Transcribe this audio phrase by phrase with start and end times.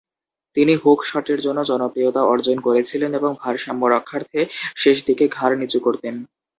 [0.57, 4.41] তিনি হুক শটের জন্য জনপ্রিয়তা অর্জন করেছিলেন ও ভারসাম্য রক্ষার্থে
[4.75, 6.15] শেষদিকে ঘাড় নিচু করতেন।